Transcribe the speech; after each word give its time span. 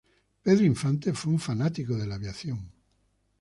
Pedro 0.41 0.65
Infante 0.65 1.13
fue 1.13 1.31
un 1.33 1.39
fanático 1.39 1.95
de 1.95 2.07
la 2.07 2.15
aviación. 2.15 2.71